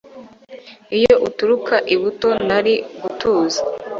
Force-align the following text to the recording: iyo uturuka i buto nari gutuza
iyo 0.97 1.13
uturuka 1.27 1.75
i 1.93 1.97
buto 2.01 2.29
nari 2.47 2.73
gutuza 3.01 3.59